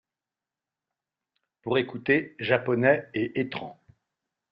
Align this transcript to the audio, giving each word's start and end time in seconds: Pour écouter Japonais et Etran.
Pour 1.61 1.77
écouter 1.77 2.35
Japonais 2.39 3.07
et 3.13 3.39
Etran. 3.39 3.79